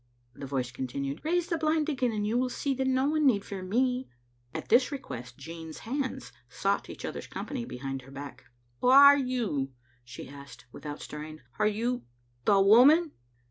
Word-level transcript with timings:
the 0.33 0.47
voice 0.47 0.71
continued. 0.71 1.21
"Raise 1.23 1.45
the 1.45 1.59
blind 1.59 1.87
again, 1.87 2.11
and 2.11 2.25
you 2.25 2.35
will 2.35 2.49
see 2.49 2.73
that 2.73 2.87
no 2.87 3.07
one 3.07 3.27
need 3.27 3.45
fear 3.45 3.61
me. 3.61 4.09
At 4.51 4.67
this 4.69 4.91
request 4.91 5.37
Jean's 5.37 5.77
hands 5.85 6.31
sought 6.49 6.89
each 6.89 7.05
other's 7.05 7.27
company 7.27 7.65
behind 7.65 8.01
her 8.01 8.11
back. 8.11 8.45
"Whaareyou?" 8.81 9.69
she 10.03 10.27
asked, 10.27 10.65
without 10.71 11.03
stirring. 11.03 11.41
"Are 11.59 11.67
you— 11.67 12.01
the 12.45 12.59
woman?" 12.59 13.11